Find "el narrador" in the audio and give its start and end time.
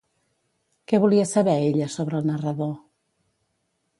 2.21-2.75